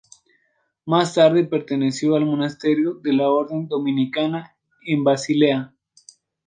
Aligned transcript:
Más 0.87 1.13
tarde 1.13 1.43
perteneció 1.43 2.15
al 2.15 2.25
monasterio 2.25 2.95
de 3.03 3.13
la 3.13 3.29
Orden 3.29 3.67
Dominicana 3.67 4.55
en 4.83 5.03
Basilea. 5.03 5.75